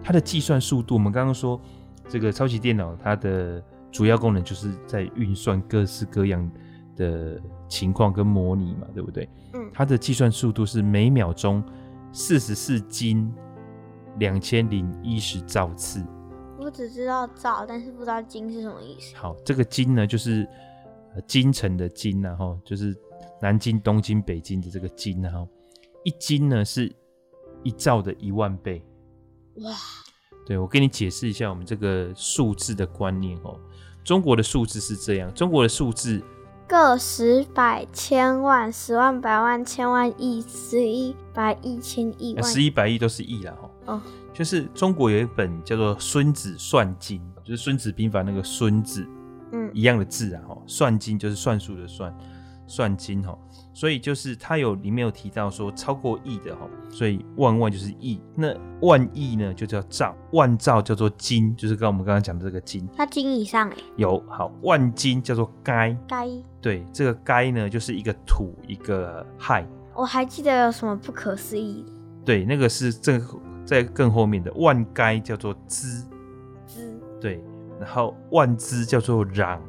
[0.03, 1.59] 它的计算速度，我们刚刚说
[2.07, 6.49] 这个超级电脑，它的主要功能就是在运算各式各样
[6.95, 9.30] 的情况跟模拟嘛，对不对？
[9.53, 11.63] 嗯，它的计算速度是每秒钟。
[12.11, 13.32] 四十四京
[14.17, 16.03] 两千零一十兆次，
[16.57, 19.15] 我只知道兆，但是不知道京是什么意思。
[19.15, 20.47] 好，这个京呢，就是
[21.28, 22.95] 京城的京，然后就是
[23.41, 25.47] 南京、东京、北京的这个京，然后
[26.03, 26.91] 一京呢是
[27.64, 28.84] 一兆的一万倍。
[29.55, 29.76] 哇！
[30.45, 33.60] 对，我跟你解释一下我们这个数字的观念哦。
[34.03, 36.22] 中国的数字是这样，中国的数字。
[36.68, 43.57] 个十百千万十万百万千万亿十亿百亿千亿万十一百亿都是亿啦
[43.88, 43.99] 哦，
[44.32, 49.03] 就是中国有一本叫做《孙子算经》，就是《孙子兵法》那个孙子，
[49.52, 52.14] 嗯，一样的字啊哈，算金就是算术的算。
[52.72, 53.36] 算金哈，
[53.74, 62.88] 所以就是它有里面有提到说超过亿的哈，所以万万就是亿，那万亿呢就叫兆，万兆叫做金，就是跟我们刚刚讲的这个金。
[62.95, 66.28] 它金以上哎，有好万金叫做该，该
[66.62, 69.68] 对这个该呢就是一个土一个亥。
[69.95, 71.91] 我还记得有什么不可思议的？
[72.24, 73.20] 对，那个是这
[73.66, 76.08] 在更后面的万该叫做兹，
[76.68, 77.43] 兹对，
[77.80, 79.59] 然后万支叫做壤，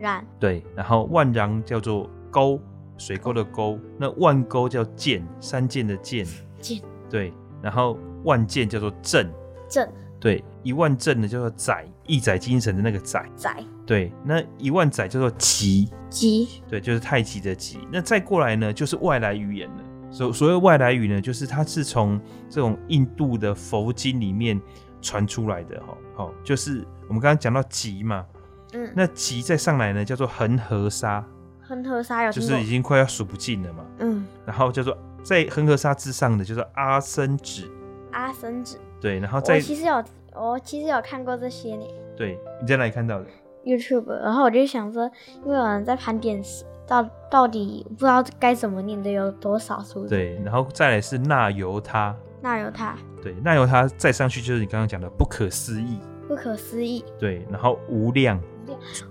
[0.00, 0.22] 壤。
[0.38, 2.08] 对，然后万壤叫做。
[2.32, 2.60] 沟，
[2.96, 6.24] 水沟的沟，那万沟叫涧，山涧的涧，
[6.60, 9.28] 涧，对，然后万涧叫做镇，
[9.68, 17.80] 镇，对，一万镇呢叫做载，一载精神的那个载，载，对，那一万载叫做极，极，对，就是太极的极。
[17.90, 19.82] 那再过来呢，就是外来语言了。
[20.12, 24.60] 所所谓外来语呢，就是它是从这种印度的佛经里面
[25.00, 28.26] 传出来的，哈，好，就是我们刚刚讲到极嘛，
[28.72, 31.24] 嗯，那极再上来呢，叫做恒河沙。
[31.62, 37.70] 恒河沙有就是已经快要数不尽了嘛，嗯，然后叫做在恒河沙之上的叫做阿僧只，
[38.10, 41.84] 阿僧只，对，然后在我其实有我其实有看过这些呢，
[42.16, 43.26] 对，你在哪里看到的
[43.64, 45.08] ？YouTube，然后我就想说，
[45.44, 46.42] 因为有人在盘点
[46.88, 58.40] 到到底不知道该怎么念的有多少数字，对，然后再来是那由他，那由他，对，那由他再上去就是你刚刚讲的不可思议，不可思议，对，然后无量。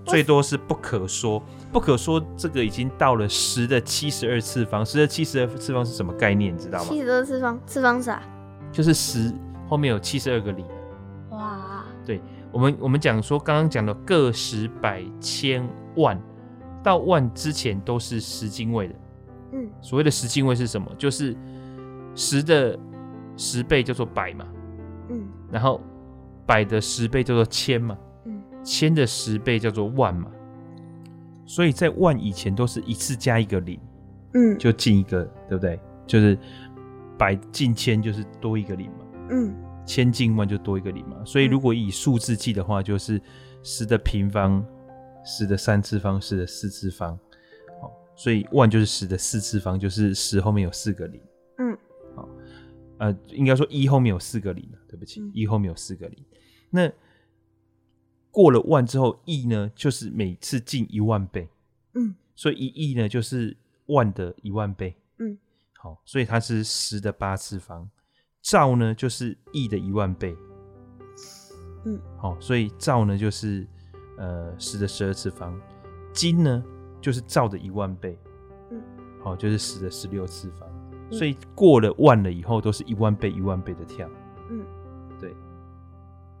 [0.06, 6.54] 最多是不可说，不可说这个已经到了十的七十二次方，十的七十二次方是什么概念？
[6.54, 6.86] 你知道吗？
[6.88, 8.22] 七十二次方，次方啥？
[8.72, 9.30] 就是十
[9.68, 10.64] 后面有七十二个零。
[11.32, 11.84] 哇！
[12.06, 16.18] 对，我们我们讲说刚刚讲的个十百千万
[16.82, 18.94] 到万之前都是十进位的。
[19.52, 20.90] 嗯，所谓的十进位是什么？
[20.96, 21.36] 就是
[22.14, 22.78] 十的
[23.40, 24.46] 十倍叫做百嘛。
[25.08, 25.80] 嗯，然后
[26.44, 27.96] 百的十倍叫做千嘛。
[28.26, 30.30] 嗯千的十倍叫做万嘛，
[31.46, 33.80] 所以在万以前都是一次加一个零，
[34.34, 35.80] 嗯，就进一个，对不对？
[36.06, 36.38] 就是
[37.16, 38.98] 百进千就是多一个零嘛，
[39.30, 39.54] 嗯，
[39.86, 41.16] 千进万就多一个零嘛。
[41.24, 43.18] 所以如果以数字记的话，就是
[43.62, 44.62] 十的平方、
[45.24, 47.18] 十的三次方、十的四次方，
[47.80, 51.18] 好，所以万就是十的四次方，就是十后面有四个零，
[53.00, 56.24] 呃，应该说一后面有四个零，对不起，一后面有四个零，
[56.70, 56.92] 那。
[58.32, 61.48] 过了万之后，亿呢就是每次进一万倍，
[61.94, 65.36] 嗯，所以一亿呢就是万的一万倍，嗯，
[65.76, 67.90] 好，所以它是十的八次方，
[68.40, 70.36] 兆呢就是亿的一万倍，
[71.84, 73.66] 嗯，好，所以兆呢就是
[74.16, 75.60] 呃十的十二次方，
[76.14, 76.64] 金呢
[77.00, 78.16] 就是兆的一万倍，
[78.70, 78.80] 嗯，
[79.24, 80.69] 好，就是十的十六次方，嗯，
[81.10, 84.08] 所以过了万了以后都是一万倍一万倍的跳，
[84.50, 84.64] 嗯，
[85.18, 85.34] 对。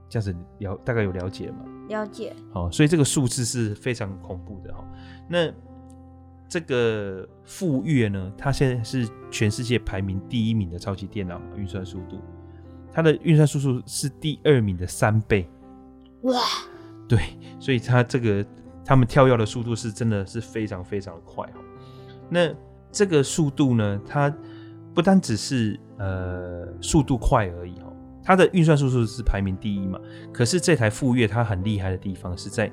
[0.08, 1.58] 这样子了大概有了解吗？
[1.88, 2.34] 了解。
[2.52, 4.84] 好，所以这个数字是非常恐怖的哈。
[5.28, 5.52] 那
[6.48, 12.18] 这个富岳呢，它现在是全世界排名第一名的超级电脑运算速度，
[12.90, 15.48] 它的运算速度是第二名的三倍。
[16.22, 16.40] 哇！
[17.08, 17.20] 对，
[17.60, 18.44] 所以它这个
[18.84, 21.60] 他们跳跃的速度是真的是非常非常的快哦。
[22.28, 22.52] 那
[22.90, 24.28] 这个速度呢，它
[24.94, 29.98] 不单只是呃速度快而已哦，它的运算速度是排名第一嘛。
[30.32, 32.70] 可是这台富岳它很厉害的地方是在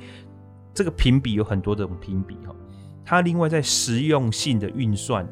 [0.74, 2.55] 这个评比有很多种评比哈，
[3.05, 5.28] 它另外在实用性的运算、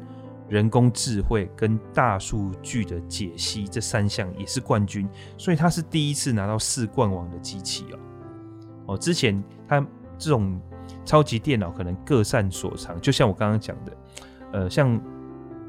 [0.48, 7.98] 人工智慧跟大数据的解析这三项也是冠军，所以它是第一次拿到四冠王的机器哦。
[8.86, 9.84] 哦，之前它
[10.16, 10.60] 这种
[11.04, 13.92] 超级电脑可能各擅所长，就像我刚刚讲的，
[14.52, 15.00] 呃，像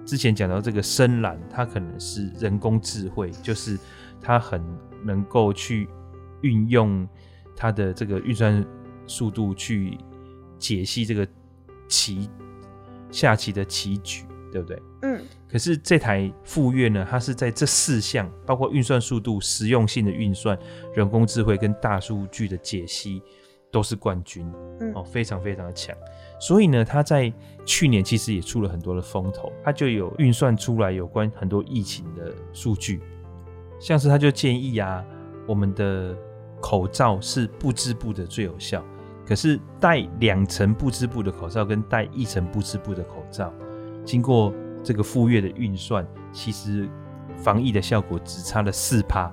[0.07, 3.77] 之前讲到这个深蓝，它可能是人工智慧，就是
[4.21, 4.63] 它很
[5.03, 5.87] 能够去
[6.41, 7.05] 运用
[7.53, 8.65] 它的这个运算
[9.05, 9.97] 速度去
[10.57, 11.27] 解析这个
[11.89, 12.29] 棋
[13.11, 14.81] 下棋的棋局，对不对？
[15.01, 15.21] 嗯。
[15.49, 20.57] 可是这台富悦呢，它是在这四项，包括运算速度、实用性的运算、
[20.95, 23.21] 人工智慧跟大数据的解析，
[23.71, 24.51] 都是冠军。
[24.79, 24.93] 嗯。
[24.93, 25.95] 哦，非常非常的强。
[26.39, 27.33] 所以呢，他在
[27.65, 33.01] 去年其实也出了很多的风头，他就有运算出来有关很多疫情的数据，
[33.79, 35.03] 像是他就建议啊，
[35.47, 36.15] 我们的
[36.61, 38.83] 口罩是布织布的最有效。
[39.25, 43.51] 可是戴两层布织布的口罩跟戴一层布织布的口罩，
[44.05, 44.53] 经过
[44.83, 46.87] 这个富岳的运算，其实
[47.35, 49.29] 防疫的效果只差了四趴，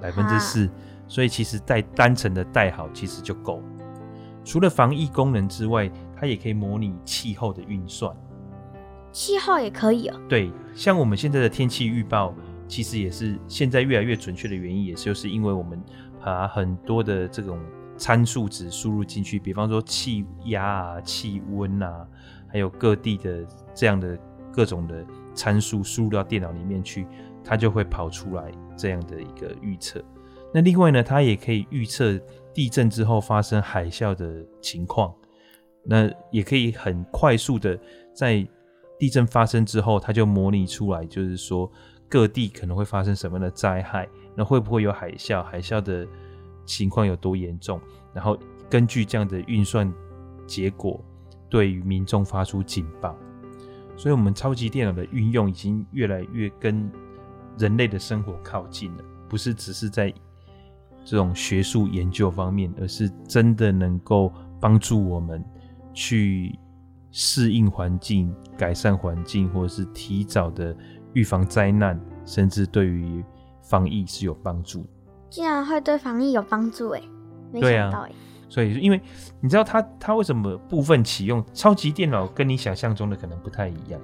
[0.00, 0.68] 百分之四。
[1.08, 3.60] 所以其实戴单层的戴好其实就够。
[4.44, 8.14] 除了防疫功能之外，它也可以模拟气候的运算。
[9.10, 10.20] 气候也可以哦。
[10.28, 12.32] 对，像我们现在的天气预报，
[12.68, 15.82] 其实也是现在越来越准确的原因，也就是因为我们
[16.22, 17.58] 把很多的这种。
[18.00, 22.06] 参数值输入进去，比方说气压啊、气温啊，
[22.46, 23.44] 还有各地的
[23.74, 24.16] 这样的
[24.52, 25.04] 各种的
[25.34, 27.08] 参数输入到电脑里面去，
[27.42, 30.00] 它就会跑出来这样的一个预测。
[30.58, 32.18] 那另外呢，它也可以预测
[32.52, 35.14] 地震之后发生海啸的情况，
[35.84, 37.78] 那也可以很快速的
[38.12, 38.44] 在
[38.98, 41.70] 地震发生之后，它就模拟出来，就是说
[42.08, 45.42] 各地可能会发生什么样的灾害，那会不会有海啸？
[45.44, 46.04] 海啸的。
[46.66, 47.80] 情况有多严重，
[48.12, 48.38] 然后
[48.68, 49.90] 根据这样的运算
[50.46, 51.02] 结果，
[51.48, 53.16] 对于民众发出警报。
[53.96, 56.92] 所以，我们超级电脑的运用已经越来越跟
[57.56, 60.12] 人类的生活靠近了，不是只是在
[61.08, 64.30] 这种学术研究方面，而是真的能够
[64.60, 65.42] 帮助我们
[65.94, 66.54] 去
[67.10, 70.76] 适应环境、改善环境，或者是提早的
[71.14, 73.24] 预防灾难，甚至对于
[73.62, 74.84] 防疫是有帮助。
[75.30, 77.00] 竟然会对防疫有帮助哎，
[77.50, 78.12] 没想到哎、啊。
[78.50, 79.00] 所以，因为
[79.40, 83.98] 你知道它它为什么部分启用超级电脑跟你想象中的可能不太一样？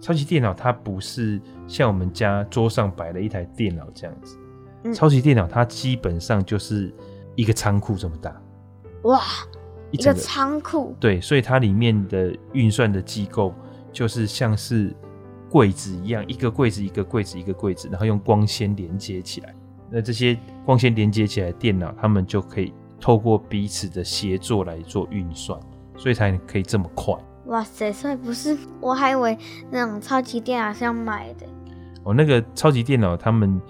[0.00, 4.38] 超级电脑它不是像我们家桌上摆了一台电脑这样子，
[4.84, 6.92] 嗯、超级电脑它基本上就是
[7.34, 8.34] 一个仓库这么大。
[9.02, 9.22] 哇，
[9.90, 10.94] 一个仓库。
[11.00, 13.54] 对，所以它里面的运算的机构
[13.92, 14.94] 就是像是
[15.48, 19.54] 柜子一样，一个柜子一个柜子一个柜子，然后用光纤连接起来。
[19.90, 25.58] 那这些光纤连接起来的电脑，它们就可以透过彼此的协作来做运算，
[25.96, 27.14] 所以才可以这么快。
[27.46, 27.90] 哇塞！
[27.92, 29.36] 所以不是，我还以为
[29.70, 31.46] 那种超级电脑是要买的。
[32.04, 33.60] 哦，那个超级电脑，他们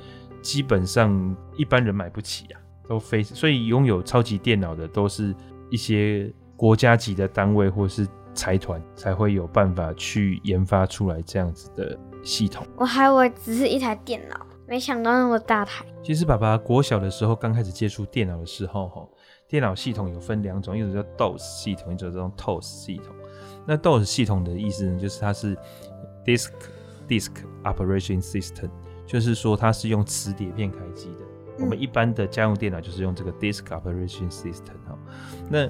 [0.42, 5.34] 基本上一般人买不起啊，都非所以拥有超级电脑的都是
[5.70, 12.66] 一些国家级的单位或是财团才会有办法去研发出来这样子的系统。
[12.76, 14.46] 我还以为只是一台电脑。
[14.66, 15.84] 没想到那么大台。
[16.00, 19.04] 其实爸爸国小的时候刚开始接触电脑的时候，哈，
[19.48, 23.06] 电脑系统有分两种，一种叫 DOS 系统，一种叫 TOS 系统。
[23.66, 25.56] 那 DOS 系统的意思呢，就是它是
[26.24, 26.52] Disk
[27.08, 27.32] Disk
[27.64, 28.70] Operation System，
[29.10, 31.24] 就是说它是用磁碟片开机的。
[31.58, 34.96] 嗯、我们一般的家用电脑就是用这个 Disk Operation System 哈。
[35.48, 35.68] 那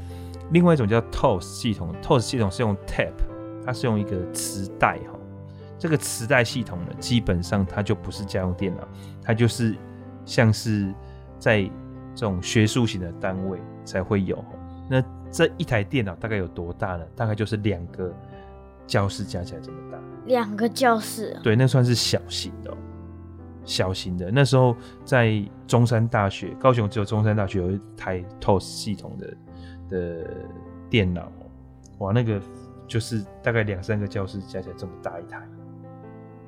[0.50, 3.14] 另外一种叫 TOS 系统，TOS 系统是用 Tape，
[3.64, 5.18] 它是用一个磁带哈。
[5.78, 8.86] 这个磁带系统呢，基本上它就不是家用电脑，
[9.22, 9.74] 它就是
[10.26, 10.92] 像是
[11.38, 11.62] 在
[12.14, 14.44] 这种学术型的单位才会有。
[14.86, 17.04] 那这一台电脑大概有多大呢？
[17.16, 18.12] 大概就是两个
[18.86, 19.98] 教室加起来这么大。
[20.26, 21.34] 两个教室？
[21.42, 22.76] 对，那算是小型的，
[23.64, 24.30] 小型的。
[24.30, 29.36] 那时候在中山大学，高雄只有中山大学有一台 TOS 系统的
[29.88, 30.30] 的
[30.88, 31.30] 电脑，
[31.98, 32.40] 哇，那个
[32.86, 35.38] 就是大概两三个教室加起来这么大一台。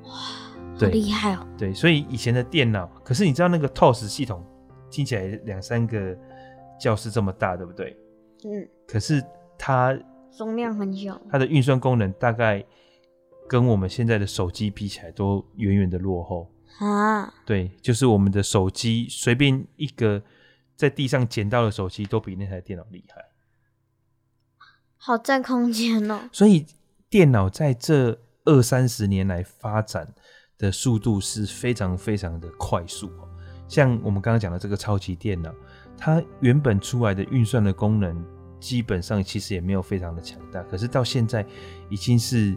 [0.05, 1.47] 哇，好厉害哦！
[1.57, 4.45] 对，所以以前的电脑，可是你知道那个 TOS 系统
[4.91, 6.17] 听起来两三个
[6.81, 7.97] 教室这么大，对不对？
[8.45, 8.69] 嗯。
[8.89, 9.23] 可是
[9.57, 9.97] 它
[10.37, 12.65] 容量很小，它的运算功能大概
[13.49, 17.33] 跟我们现在的手机比起来都远远的落后啊。
[17.45, 20.23] 对，就是我们的手机随便一个
[20.77, 23.25] 在地上捡到的手机都比那台电脑厉害。
[24.97, 26.29] 好占空间哦。
[26.33, 26.67] 所以
[27.11, 30.15] 电脑在这二三十年来发展
[30.59, 33.11] 的速度是非常非常的快速。
[33.69, 35.53] 像我们刚刚讲的这个超级电脑，
[35.97, 38.23] 它原本出来的运算的功能，
[38.61, 41.47] 基本上其实也没有非常的强大，可是到现在
[41.89, 42.57] 已经是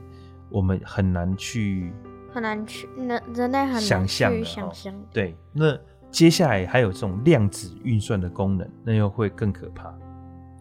[0.50, 1.94] 我们很难去
[2.36, 4.44] 很难去人人类很难想象的。
[4.44, 5.78] 想象对，那
[6.12, 9.94] 接下来还有这种量子运算的功能，那又会更可怕。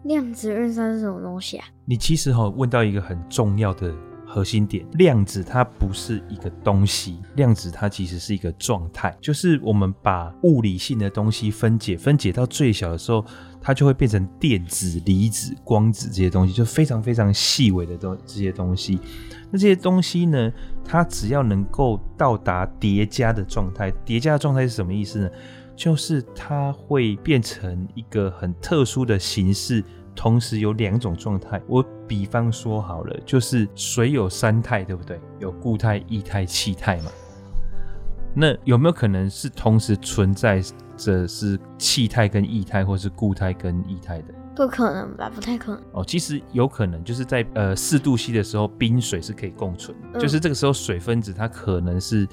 [0.05, 1.67] 量子运算是什么东西啊？
[1.83, 3.93] 你其实哈问到一个很重要的
[4.25, 13.25] 核心点，量子它不是一个东西，量子它其实是一个状态，就是我们把物理性的东西分解，分解到最小的时候，
[13.65, 18.99] 它就会变成电子、离子、光子这些东西，就非常非常细微的东这些东西。
[19.49, 20.53] 那这些东西呢，
[20.83, 25.29] 它只要能够到达叠加的状态，叠加的状态是什么意思呢？
[25.75, 29.83] 就是它会变成一个很特殊的形式，
[30.15, 31.59] 同时有两种状态。
[31.67, 35.19] 我比方说好了，就是水有三态，对不对？
[35.39, 37.09] 有固态、液态、气态嘛。
[38.35, 40.61] 那有没有可能是同时存在
[40.97, 44.33] 着是气态跟液态，或是固态跟液态的？
[44.55, 45.29] 不可能吧？
[45.33, 45.81] 不太可能。
[45.91, 52.27] 哦，其实有可能，就是在呃四度 C 的时候，冰水是可以共存，嗯，就是这个时候水分子它可能是。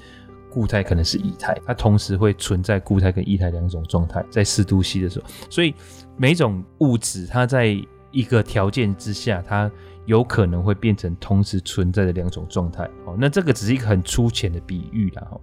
[0.53, 5.73] 固态可能是液态，它同时会存在固态跟液态两种状态，在四度 C 的时候，所以
[6.15, 7.75] 每种物质它在
[8.11, 9.71] 一个条件之下，它
[10.05, 12.83] 有可能会变成同时存在的两种状态。
[13.07, 15.27] 哦，那这个只是一个很粗浅的比喻啦。
[15.31, 15.41] 哈。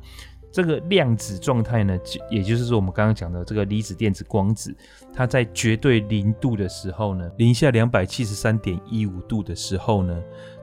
[0.53, 1.99] 这个量子状态呢，
[2.31, 4.75] 也就是说我们刚刚讲的这个离子、电子、光子，
[5.15, 10.21] 它在绝对零度的时候呢，零下两百七十三点一五度的时候呢，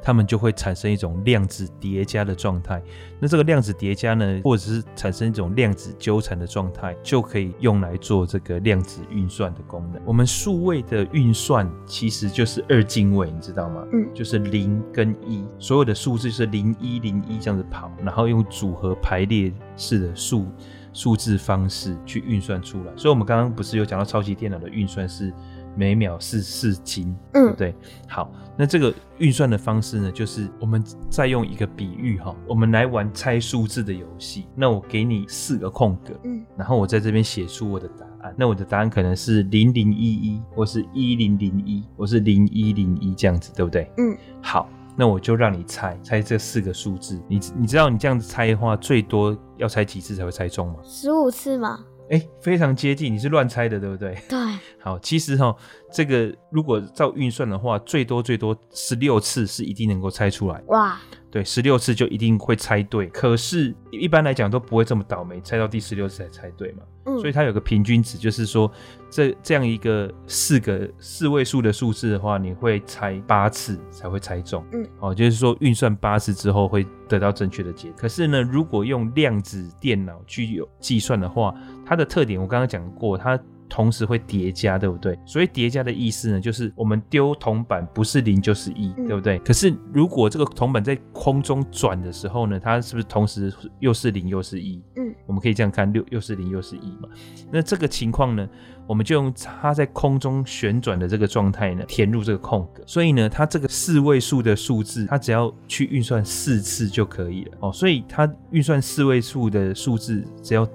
[0.08, 2.82] 它们就会产生一种量子叠加的状态。
[3.20, 10.02] 那这个量子叠加呢，或者是产生一种量子纠缠的状态，就可以用来做这个量子运算的功能。
[10.06, 13.86] 我们数位的运算其实就是二进位，你知道吗？
[13.92, 20.48] 嗯，就是零跟一，所有的数字是零一零一这样子跑，然后用组合排列式的数
[20.94, 22.94] 数字方式去运算出来。
[22.96, 25.34] 所以，我们刚刚不是有讲到超级电脑的运算是
[25.78, 27.76] 每秒是四斤，嗯，对不对？
[28.10, 34.48] 好，那这个运算的方式呢，就是我们再用一个比喻哈，我们来玩猜数字的游戏。
[34.56, 38.36] 那我给你四个空格，嗯，然后我在这边写出我的答案。
[38.36, 43.90] 那我的答案可能是零零一一，或是一零零一，或是零一零一这样子，对不对？
[43.98, 47.22] 嗯，好，那我就让你猜猜这四个数字。
[47.28, 50.76] 你你知道你这样子猜的话，最多要猜几次才会猜中吗？
[50.84, 51.80] 十五次吗？
[52.10, 54.16] 哎，非常接近，你是乱猜的，对不对？
[54.30, 54.38] 对。
[54.80, 55.56] 好，其实哈，
[55.92, 60.62] 这个如果照运算的话，最多最多十六次是一定能够猜出来。
[60.68, 60.98] 哇。
[61.30, 63.08] 对，十六次就一定会猜对。
[63.08, 66.84] 可是，一般来讲都不会这么倒霉，猜到第十六次才猜对嘛。
[67.06, 67.20] 嗯。
[67.20, 68.72] 所以它有个平均值，就是说，
[69.10, 74.66] 这这样一个四个四位数的数字的话，你会猜八次才会猜中。
[74.72, 74.88] 嗯。
[75.02, 77.98] 哦，就是说运算八次之后会得到正确的结果。
[78.00, 81.54] 可是呢，如果用量子电脑去有计算的话，
[81.88, 83.40] 它的特点我刚刚讲过，它。
[83.70, 85.20] 同时会叠加，对不对？
[85.26, 89.38] 所以叠加的意思呢，就是我们丢铜板不是零就是一，对不对？
[89.40, 94.82] 可是如果这个铜板在空中转的时候呢，它是不是同时又是零又是一？
[94.96, 97.10] 嗯，我们可以这样看，六又是零又是一嘛。
[97.52, 98.48] 那这个情况呢，
[98.88, 102.82] 我们就用它在空中旋转的这个状态呢，填入这个空格。
[102.88, 107.72] 所以呢，它这个四位数的数字，它只要去运算四次就可以了哦。
[107.74, 110.66] 所以它运算四位数的数字，只要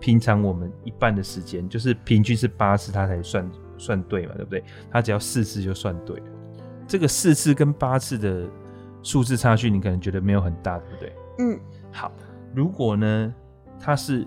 [0.00, 4.64] 平常我们一半的时间，就是平均是八次，它才算算对嘛，对不对？
[4.90, 6.24] 它只要四次就算对了。
[6.86, 8.48] 这个四次跟八次的
[9.02, 11.12] 数字差距，你可能觉得没有很大，对不对？
[11.38, 11.60] 嗯。
[11.92, 12.10] 好，
[12.54, 13.34] 如果呢，
[13.78, 14.26] 它是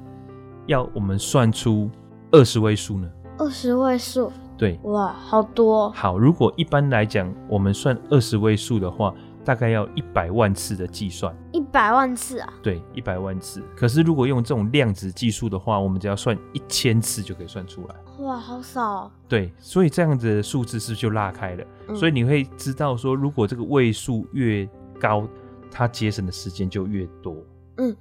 [0.68, 1.90] 要我们算出
[2.32, 3.10] 二十位数呢？
[3.38, 4.32] 二十位数。
[4.58, 4.80] 对。
[4.84, 5.90] 哇，好多。
[5.92, 9.14] 好，如果一般来讲，我们算二十位数的话。
[9.46, 12.54] 大概要一百万次的计算，一百万次啊？
[12.62, 13.62] 对，一百万次。
[13.76, 17.96] 可是如果用这种量子计数的话，我们只要算一千次就可以算出来。
[18.24, 19.12] 哇，好少哦。
[19.28, 21.66] 对，所以这样子的数字是不是就拉开了？
[21.90, 21.96] 嗯。
[21.96, 24.68] 所以你会知道说，如果这个位数越
[25.00, 25.28] 高，
[25.70, 27.36] 它节省的时间就越多。
[27.78, 27.96] 嗯。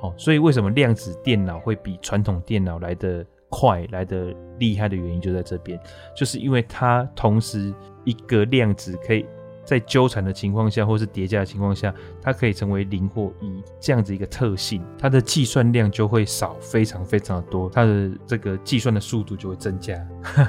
[0.00, 5.78] 好，所以为什么量子电脑会比传统电脑来得快、来得厉害的原因就在这边，
[6.16, 7.72] 就是因为它同时
[8.04, 9.24] 一个量子可以。
[9.70, 19.94] 在纠缠的情况下，或是叠加的情况下，它可以成为零或一这样子一个特性，它的计算量就会少非常非常的多，它的这个计算的速度就会增加。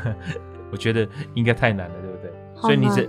[0.73, 2.31] 我觉得应该太难了，对不对？
[2.63, 3.07] 所以你这，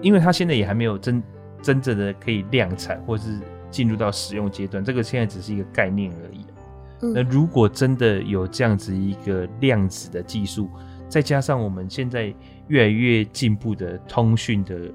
[0.00, 1.22] 因为它现在也还没有真
[1.60, 3.38] 真正的可以量产，或是
[3.70, 6.46] 进入到使用阶段，这个现在只是一个概念而已。
[7.02, 7.12] 嗯。
[7.12, 10.70] 那如果真的有这样子一个量子的技术，
[11.06, 12.34] 再加上我们现在
[12.68, 14.90] 越来越进步的通讯的。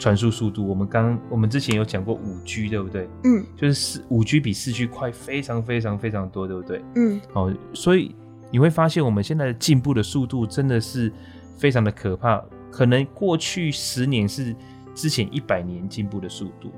[0.00, 0.66] 传输速度。
[0.66, 3.08] 我们刚我们之前有讲过五 G，对不对？
[3.22, 6.82] 嗯，就是四五 G 比四 G 快非常非常非常多，对不对？
[6.96, 8.16] 嗯，好，所以
[8.50, 11.12] 你会发现我们现在的进步的速度真的是
[11.56, 12.42] 非常的可怕。
[12.72, 14.56] 可能过去十年是
[14.94, 16.72] 之前一百年进步的速度，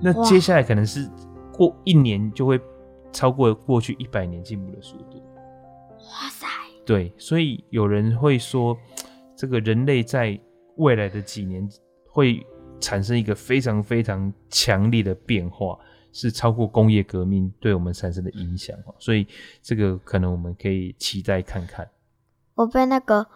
[0.00, 1.10] 那接下来可能是
[1.52, 2.60] 过一年就会
[3.10, 5.22] 超过过去一百年进步的速度。
[5.98, 6.46] 哇塞！
[6.84, 8.76] 对，所以有人会说，
[9.34, 10.38] 这个人类在
[10.76, 11.66] 未来的几年
[12.08, 12.44] 会
[12.80, 15.78] 产生一个非常非常强烈的变化，
[16.12, 18.76] 是超过工业革命对我们产生的影响。
[18.98, 19.26] 所以
[19.62, 21.88] 这个可能我们可以期待看看。
[22.54, 23.26] 我被那个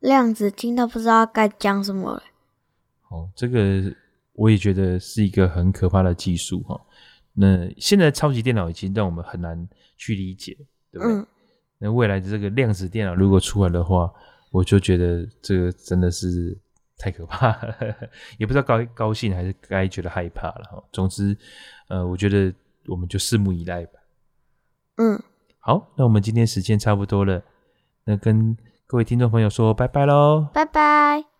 [0.00, 2.22] 量子听到不知道该讲什么了。
[3.08, 3.92] 哦，这个
[4.34, 6.80] 我也觉得是一个很可怕的技术哈。
[7.32, 10.56] 那现在超级电脑已经让我们很难去理解，
[10.92, 11.14] 对不对？
[11.14, 11.26] 嗯
[11.80, 14.12] 那未来的这个量子电脑如果出来的话，
[14.50, 16.58] 我就觉得这个真的是
[16.98, 17.76] 太可怕了，
[18.36, 20.82] 也不知道高高兴还是该觉得害怕了哈。
[20.92, 21.36] 总之，
[21.88, 22.52] 呃，我觉得
[22.88, 23.92] 我们就拭目以待吧。
[24.96, 25.22] 嗯，
[25.60, 27.40] 好，那我们今天时间差不多了，
[28.04, 31.37] 那跟各位听众朋友说拜拜喽，拜拜。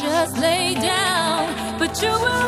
[0.00, 2.47] just lay down, but you will.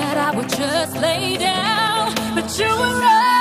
[0.00, 3.39] that I would just lay down, but you were right.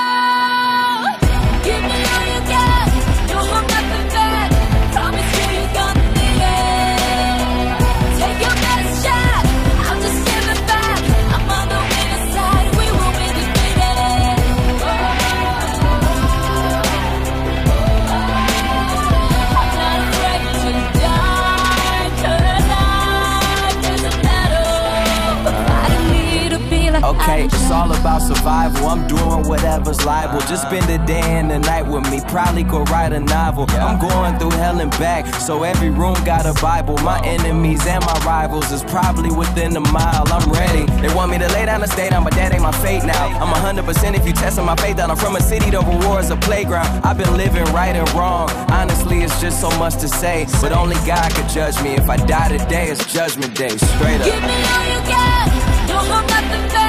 [35.49, 36.97] So every room got a Bible.
[36.99, 40.23] My enemies and my rivals is probably within a mile.
[40.27, 40.85] I'm ready.
[41.01, 43.27] They want me to lay down and stay down, but that ain't my fate now.
[43.41, 45.09] I'm 100% if you testing my faith out.
[45.09, 46.87] I'm from a city, the reward's a playground.
[47.03, 48.49] I've been living right and wrong.
[48.69, 50.45] Honestly, it's just so much to say.
[50.61, 51.95] But only God could judge me.
[51.95, 53.69] If I die today, it's judgment day.
[53.69, 54.25] Straight up.
[54.25, 55.49] Give me all you got.
[55.87, 56.88] Don't hold nothing back.